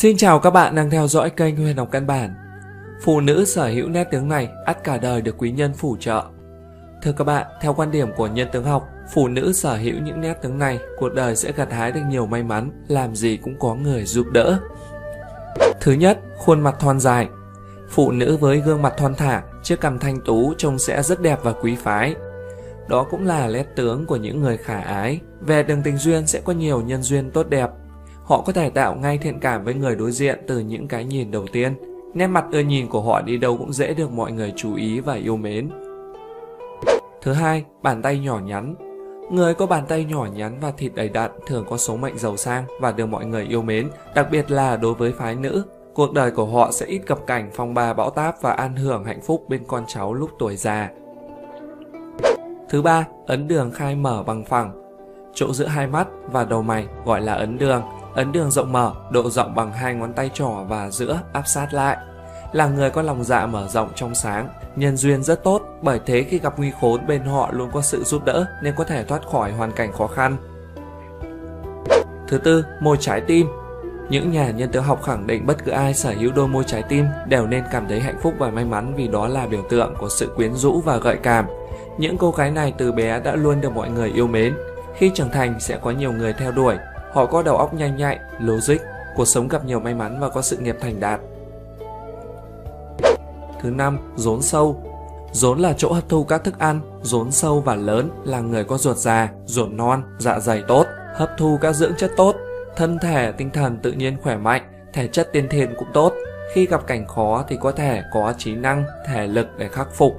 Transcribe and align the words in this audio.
Xin 0.00 0.16
chào 0.16 0.38
các 0.38 0.50
bạn 0.50 0.74
đang 0.74 0.90
theo 0.90 1.08
dõi 1.08 1.30
kênh 1.30 1.56
Huyền 1.56 1.76
học 1.76 1.88
căn 1.92 2.06
bản. 2.06 2.34
Phụ 3.02 3.20
nữ 3.20 3.44
sở 3.44 3.66
hữu 3.66 3.88
nét 3.88 4.04
tướng 4.10 4.28
này 4.28 4.48
ắt 4.64 4.84
cả 4.84 4.98
đời 4.98 5.22
được 5.22 5.34
quý 5.38 5.50
nhân 5.50 5.72
phù 5.74 5.96
trợ. 5.96 6.24
Thưa 7.02 7.12
các 7.12 7.24
bạn, 7.24 7.46
theo 7.60 7.74
quan 7.74 7.90
điểm 7.90 8.08
của 8.16 8.26
nhân 8.26 8.48
tướng 8.52 8.64
học, 8.64 8.88
phụ 9.12 9.28
nữ 9.28 9.52
sở 9.52 9.76
hữu 9.76 9.94
những 10.02 10.20
nét 10.20 10.34
tướng 10.42 10.58
này, 10.58 10.78
cuộc 10.98 11.08
đời 11.14 11.36
sẽ 11.36 11.52
gặt 11.52 11.72
hái 11.72 11.92
được 11.92 12.00
nhiều 12.08 12.26
may 12.26 12.42
mắn, 12.42 12.84
làm 12.88 13.14
gì 13.14 13.36
cũng 13.36 13.58
có 13.58 13.74
người 13.74 14.04
giúp 14.04 14.26
đỡ. 14.32 14.58
Thứ 15.80 15.92
nhất, 15.92 16.18
khuôn 16.36 16.60
mặt 16.60 16.76
thon 16.80 17.00
dài. 17.00 17.28
Phụ 17.88 18.10
nữ 18.10 18.36
với 18.36 18.60
gương 18.60 18.82
mặt 18.82 18.94
thon 18.96 19.14
thả, 19.14 19.42
chiếc 19.62 19.80
cằm 19.80 19.98
thanh 19.98 20.20
tú 20.24 20.54
trông 20.58 20.78
sẽ 20.78 21.02
rất 21.02 21.20
đẹp 21.20 21.38
và 21.42 21.52
quý 21.52 21.76
phái. 21.76 22.14
Đó 22.88 23.06
cũng 23.10 23.26
là 23.26 23.48
nét 23.48 23.66
tướng 23.76 24.06
của 24.06 24.16
những 24.16 24.40
người 24.40 24.56
khả 24.56 24.80
ái. 24.80 25.20
Về 25.40 25.62
đường 25.62 25.82
tình 25.82 25.96
duyên 25.96 26.26
sẽ 26.26 26.40
có 26.44 26.52
nhiều 26.52 26.80
nhân 26.80 27.02
duyên 27.02 27.30
tốt 27.30 27.48
đẹp, 27.48 27.70
Họ 28.30 28.42
có 28.46 28.52
thể 28.52 28.70
tạo 28.70 28.94
ngay 28.94 29.18
thiện 29.18 29.40
cảm 29.40 29.64
với 29.64 29.74
người 29.74 29.96
đối 29.96 30.12
diện 30.12 30.38
từ 30.46 30.58
những 30.58 30.88
cái 30.88 31.04
nhìn 31.04 31.30
đầu 31.30 31.46
tiên. 31.52 31.74
Nét 32.14 32.26
mặt 32.26 32.44
ưa 32.52 32.60
nhìn 32.60 32.86
của 32.86 33.00
họ 33.00 33.22
đi 33.22 33.36
đâu 33.36 33.56
cũng 33.56 33.72
dễ 33.72 33.94
được 33.94 34.12
mọi 34.12 34.32
người 34.32 34.52
chú 34.56 34.74
ý 34.74 35.00
và 35.00 35.14
yêu 35.14 35.36
mến. 35.36 35.70
Thứ 37.22 37.32
hai, 37.32 37.64
bàn 37.82 38.02
tay 38.02 38.18
nhỏ 38.18 38.38
nhắn. 38.38 38.74
Người 39.30 39.54
có 39.54 39.66
bàn 39.66 39.84
tay 39.88 40.04
nhỏ 40.04 40.26
nhắn 40.34 40.58
và 40.60 40.70
thịt 40.76 40.94
đầy 40.94 41.08
đặn 41.08 41.30
thường 41.46 41.64
có 41.70 41.76
số 41.76 41.96
mệnh 41.96 42.18
giàu 42.18 42.36
sang 42.36 42.64
và 42.80 42.92
được 42.92 43.06
mọi 43.06 43.26
người 43.26 43.44
yêu 43.44 43.62
mến, 43.62 43.90
đặc 44.14 44.28
biệt 44.30 44.50
là 44.50 44.76
đối 44.76 44.94
với 44.94 45.12
phái 45.12 45.34
nữ. 45.34 45.64
Cuộc 45.94 46.12
đời 46.12 46.30
của 46.30 46.46
họ 46.46 46.72
sẽ 46.72 46.86
ít 46.86 47.00
gặp 47.06 47.18
cảnh 47.26 47.50
phong 47.54 47.74
ba 47.74 47.92
bão 47.92 48.10
táp 48.10 48.42
và 48.42 48.52
an 48.52 48.76
hưởng 48.76 49.04
hạnh 49.04 49.20
phúc 49.20 49.44
bên 49.48 49.62
con 49.66 49.84
cháu 49.86 50.14
lúc 50.14 50.30
tuổi 50.38 50.56
già. 50.56 50.90
Thứ 52.68 52.82
ba, 52.82 53.06
ấn 53.26 53.48
đường 53.48 53.70
khai 53.70 53.94
mở 53.94 54.22
bằng 54.26 54.44
phẳng. 54.44 54.72
Chỗ 55.34 55.52
giữa 55.52 55.66
hai 55.66 55.86
mắt 55.86 56.08
và 56.32 56.44
đầu 56.44 56.62
mày 56.62 56.86
gọi 57.04 57.20
là 57.20 57.32
ấn 57.32 57.58
đường, 57.58 57.82
Ấn 58.14 58.32
đường 58.32 58.50
rộng 58.50 58.72
mở, 58.72 58.92
độ 59.10 59.30
rộng 59.30 59.54
bằng 59.54 59.72
hai 59.72 59.94
ngón 59.94 60.12
tay 60.12 60.30
trỏ 60.34 60.50
và 60.68 60.90
giữa 60.90 61.20
áp 61.32 61.42
sát 61.46 61.74
lại. 61.74 61.96
Là 62.52 62.66
người 62.66 62.90
có 62.90 63.02
lòng 63.02 63.24
dạ 63.24 63.46
mở 63.46 63.68
rộng 63.68 63.88
trong 63.94 64.14
sáng, 64.14 64.48
nhân 64.76 64.96
duyên 64.96 65.22
rất 65.22 65.44
tốt, 65.44 65.62
bởi 65.82 66.00
thế 66.06 66.22
khi 66.22 66.38
gặp 66.38 66.58
nguy 66.58 66.72
khốn 66.80 67.06
bên 67.06 67.24
họ 67.24 67.50
luôn 67.52 67.70
có 67.72 67.82
sự 67.82 68.04
giúp 68.04 68.24
đỡ 68.24 68.46
nên 68.62 68.74
có 68.76 68.84
thể 68.84 69.04
thoát 69.04 69.26
khỏi 69.32 69.52
hoàn 69.52 69.72
cảnh 69.72 69.92
khó 69.92 70.06
khăn. 70.06 70.36
Thứ 72.28 72.38
tư, 72.38 72.64
môi 72.80 72.96
trái 73.00 73.20
tim. 73.20 73.46
Những 74.08 74.30
nhà 74.30 74.50
nhân 74.50 74.70
tướng 74.72 74.84
học 74.84 75.02
khẳng 75.02 75.26
định 75.26 75.46
bất 75.46 75.64
cứ 75.64 75.70
ai 75.70 75.94
sở 75.94 76.10
hữu 76.10 76.32
đôi 76.32 76.48
môi 76.48 76.64
trái 76.66 76.82
tim 76.82 77.06
đều 77.28 77.46
nên 77.46 77.64
cảm 77.72 77.88
thấy 77.88 78.00
hạnh 78.00 78.18
phúc 78.22 78.34
và 78.38 78.50
may 78.50 78.64
mắn 78.64 78.94
vì 78.96 79.08
đó 79.08 79.26
là 79.26 79.46
biểu 79.46 79.62
tượng 79.70 79.94
của 79.98 80.08
sự 80.08 80.32
quyến 80.36 80.54
rũ 80.54 80.80
và 80.80 80.96
gợi 80.96 81.16
cảm. 81.22 81.46
Những 81.98 82.18
cô 82.18 82.30
gái 82.30 82.50
này 82.50 82.74
từ 82.78 82.92
bé 82.92 83.20
đã 83.20 83.34
luôn 83.34 83.60
được 83.60 83.72
mọi 83.72 83.90
người 83.90 84.10
yêu 84.10 84.26
mến. 84.26 84.54
Khi 84.96 85.10
trưởng 85.14 85.30
thành 85.30 85.60
sẽ 85.60 85.78
có 85.82 85.90
nhiều 85.90 86.12
người 86.12 86.32
theo 86.32 86.52
đuổi, 86.52 86.76
Họ 87.12 87.26
có 87.26 87.42
đầu 87.42 87.56
óc 87.56 87.74
nhanh 87.74 87.96
nhạy, 87.96 88.18
logic, 88.40 88.76
cuộc 89.16 89.24
sống 89.24 89.48
gặp 89.48 89.64
nhiều 89.64 89.80
may 89.80 89.94
mắn 89.94 90.20
và 90.20 90.28
có 90.28 90.42
sự 90.42 90.56
nghiệp 90.56 90.76
thành 90.80 91.00
đạt. 91.00 91.20
Thứ 93.60 93.70
năm, 93.70 93.98
rốn 94.16 94.42
sâu. 94.42 94.82
Rốn 95.32 95.58
là 95.58 95.74
chỗ 95.76 95.92
hấp 95.92 96.08
thu 96.08 96.24
các 96.24 96.44
thức 96.44 96.58
ăn, 96.58 96.80
rốn 97.02 97.30
sâu 97.30 97.60
và 97.60 97.74
lớn 97.74 98.10
là 98.24 98.40
người 98.40 98.64
có 98.64 98.78
ruột 98.78 98.96
già, 98.96 99.32
ruột 99.46 99.70
non, 99.70 100.02
dạ 100.18 100.38
dày 100.40 100.62
tốt, 100.68 100.86
hấp 101.14 101.30
thu 101.38 101.58
các 101.60 101.72
dưỡng 101.72 101.92
chất 101.96 102.10
tốt, 102.16 102.36
thân 102.76 102.98
thể, 102.98 103.32
tinh 103.32 103.50
thần 103.50 103.78
tự 103.78 103.92
nhiên 103.92 104.16
khỏe 104.22 104.36
mạnh, 104.36 104.62
thể 104.92 105.08
chất 105.08 105.28
tiên 105.32 105.48
thiên 105.48 105.74
cũng 105.78 105.88
tốt. 105.92 106.12
Khi 106.54 106.66
gặp 106.66 106.86
cảnh 106.86 107.06
khó 107.06 107.44
thì 107.48 107.58
có 107.60 107.72
thể 107.72 108.02
có 108.12 108.34
trí 108.38 108.54
năng, 108.54 108.84
thể 109.06 109.26
lực 109.26 109.46
để 109.58 109.68
khắc 109.68 109.94
phục. 109.94 110.16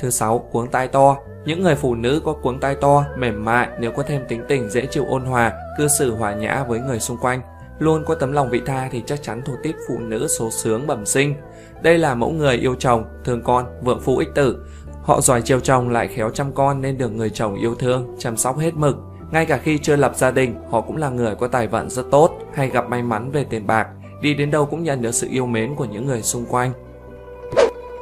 Thứ 0.00 0.10
sáu, 0.10 0.38
cuống 0.38 0.66
tai 0.66 0.88
to. 0.88 1.16
Những 1.44 1.62
người 1.62 1.74
phụ 1.74 1.94
nữ 1.94 2.22
có 2.24 2.32
cuống 2.32 2.60
tai 2.60 2.74
to, 2.74 3.04
mềm 3.18 3.44
mại 3.44 3.68
nếu 3.78 3.92
có 3.92 4.02
thêm 4.02 4.22
tính 4.28 4.42
tình 4.48 4.68
dễ 4.70 4.86
chịu 4.86 5.04
ôn 5.08 5.24
hòa, 5.24 5.52
cư 5.78 5.88
xử 5.88 6.14
hòa 6.14 6.34
nhã 6.34 6.64
với 6.68 6.80
người 6.80 7.00
xung 7.00 7.16
quanh, 7.16 7.40
luôn 7.78 8.04
có 8.06 8.14
tấm 8.14 8.32
lòng 8.32 8.50
vị 8.50 8.62
tha 8.66 8.88
thì 8.92 9.02
chắc 9.06 9.22
chắn 9.22 9.42
thuộc 9.44 9.56
tiếp 9.62 9.74
phụ 9.88 9.98
nữ 9.98 10.28
số 10.28 10.50
sướng 10.50 10.86
bẩm 10.86 11.06
sinh. 11.06 11.34
Đây 11.82 11.98
là 11.98 12.14
mẫu 12.14 12.30
người 12.30 12.56
yêu 12.56 12.74
chồng, 12.78 13.04
thương 13.24 13.42
con, 13.42 13.66
vượng 13.82 14.00
phu 14.00 14.16
ích 14.16 14.28
tử. 14.34 14.64
Họ 15.02 15.20
giỏi 15.20 15.42
chiều 15.42 15.60
chồng 15.60 15.88
lại 15.88 16.08
khéo 16.08 16.30
chăm 16.30 16.52
con 16.52 16.80
nên 16.80 16.98
được 16.98 17.12
người 17.12 17.30
chồng 17.30 17.54
yêu 17.54 17.74
thương, 17.74 18.16
chăm 18.18 18.36
sóc 18.36 18.58
hết 18.58 18.74
mực. 18.74 18.96
Ngay 19.30 19.46
cả 19.46 19.56
khi 19.56 19.78
chưa 19.78 19.96
lập 19.96 20.12
gia 20.16 20.30
đình, 20.30 20.54
họ 20.70 20.80
cũng 20.80 20.96
là 20.96 21.08
người 21.08 21.34
có 21.34 21.48
tài 21.48 21.66
vận 21.66 21.90
rất 21.90 22.06
tốt, 22.10 22.38
hay 22.54 22.68
gặp 22.68 22.88
may 22.88 23.02
mắn 23.02 23.30
về 23.30 23.44
tiền 23.44 23.66
bạc, 23.66 23.88
đi 24.22 24.34
đến 24.34 24.50
đâu 24.50 24.66
cũng 24.66 24.82
nhận 24.82 25.02
được 25.02 25.12
sự 25.12 25.28
yêu 25.30 25.46
mến 25.46 25.74
của 25.74 25.84
những 25.84 26.06
người 26.06 26.22
xung 26.22 26.44
quanh. 26.44 26.72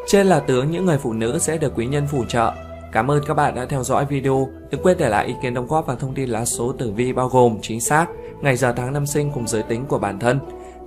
Trên 0.09 0.27
là 0.27 0.41
tướng 0.41 0.71
những 0.71 0.87
người 0.87 0.99
phụ 0.99 1.13
nữ 1.13 1.39
sẽ 1.39 1.59
được 1.59 1.73
quý 1.77 1.87
nhân 1.87 2.07
phù 2.07 2.25
trợ. 2.25 2.53
Cảm 2.93 3.11
ơn 3.11 3.23
các 3.27 3.35
bạn 3.35 3.55
đã 3.55 3.67
theo 3.67 3.85
dõi 3.85 4.07
video. 4.07 4.49
Đừng 4.71 4.83
quên 4.83 4.97
để 4.99 5.09
lại 5.09 5.27
ý 5.27 5.35
kiến 5.43 5.55
đóng 5.55 5.67
góp 5.67 5.87
và 5.87 5.95
thông 5.95 6.15
tin 6.15 6.29
lá 6.29 6.45
số 6.45 6.73
tử 6.73 6.93
vi 6.93 7.13
bao 7.13 7.29
gồm 7.29 7.59
chính 7.63 7.81
xác, 7.81 8.07
ngày 8.41 8.57
giờ 8.57 8.73
tháng 8.73 8.93
năm 8.93 9.07
sinh 9.07 9.31
cùng 9.35 9.49
giới 9.49 9.63
tính 9.63 9.85
của 9.87 9.99
bản 9.99 10.19
thân. 10.19 10.41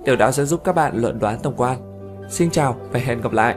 Điều 0.04 0.16
đó 0.16 0.30
sẽ 0.30 0.44
giúp 0.44 0.60
các 0.64 0.74
bạn 0.74 0.92
luận 0.96 1.18
đoán 1.18 1.38
tổng 1.42 1.54
quan. 1.56 1.78
Xin 2.30 2.50
chào 2.50 2.76
và 2.92 3.00
hẹn 3.00 3.20
gặp 3.20 3.32
lại. 3.32 3.56